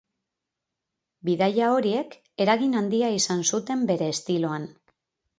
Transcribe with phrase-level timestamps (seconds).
[1.27, 2.15] Bidaia horiek
[2.45, 4.65] eragin handia izan zuten bere estiloan.